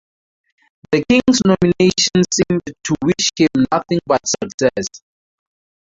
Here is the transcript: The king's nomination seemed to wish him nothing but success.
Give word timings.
The 0.91 1.03
king's 1.07 1.41
nomination 1.45 2.23
seemed 2.33 2.63
to 2.85 2.95
wish 3.03 3.29
him 3.37 3.65
nothing 3.71 3.99
but 4.07 4.21
success. 4.27 4.87